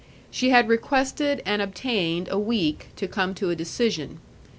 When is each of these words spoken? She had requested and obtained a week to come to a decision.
She 0.31 0.49
had 0.49 0.67
requested 0.67 1.43
and 1.45 1.61
obtained 1.61 2.27
a 2.31 2.39
week 2.39 2.87
to 2.95 3.07
come 3.07 3.35
to 3.35 3.51
a 3.51 3.55
decision. 3.55 4.19